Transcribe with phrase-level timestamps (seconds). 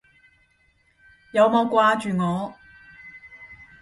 [1.31, 2.55] 有冇掛住我？